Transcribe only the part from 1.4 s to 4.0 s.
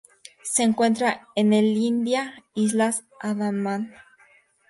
el India: islas Andaman.